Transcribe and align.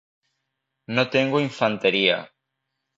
No 0.95 1.03
tengo 1.17 1.37
infantería. 1.47 2.17